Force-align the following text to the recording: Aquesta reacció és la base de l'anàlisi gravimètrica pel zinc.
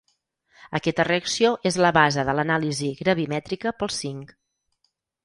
Aquesta 0.77 1.03
reacció 1.09 1.51
és 1.71 1.77
la 1.85 1.91
base 1.97 2.25
de 2.29 2.35
l'anàlisi 2.39 2.89
gravimètrica 3.03 3.75
pel 3.83 3.93
zinc. 3.99 4.33